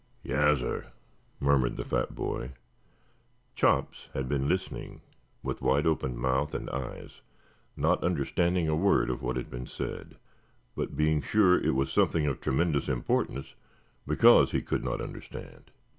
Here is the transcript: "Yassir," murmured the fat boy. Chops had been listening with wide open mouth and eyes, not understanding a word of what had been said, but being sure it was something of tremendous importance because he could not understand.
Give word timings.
"Yassir," 0.25 0.87
murmured 1.39 1.77
the 1.77 1.85
fat 1.85 2.15
boy. 2.15 2.53
Chops 3.53 4.07
had 4.15 4.27
been 4.27 4.47
listening 4.47 5.01
with 5.43 5.61
wide 5.61 5.85
open 5.85 6.17
mouth 6.17 6.55
and 6.55 6.67
eyes, 6.71 7.21
not 7.77 8.03
understanding 8.03 8.67
a 8.67 8.75
word 8.75 9.11
of 9.11 9.21
what 9.21 9.35
had 9.35 9.51
been 9.51 9.67
said, 9.67 10.15
but 10.75 10.97
being 10.97 11.21
sure 11.21 11.55
it 11.61 11.75
was 11.75 11.91
something 11.93 12.25
of 12.25 12.41
tremendous 12.41 12.89
importance 12.89 13.53
because 14.07 14.53
he 14.53 14.63
could 14.63 14.83
not 14.83 15.01
understand. 15.01 15.69